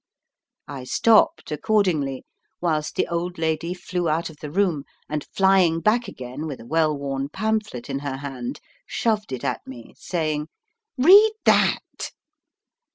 [0.67, 2.25] I stopped accordingly
[2.59, 6.65] whilst the old lady flew out of the room, and flying back again with a
[6.65, 10.47] well worn pamphlet in her hand, shoved it at me, saying,
[10.97, 12.13] "Read that."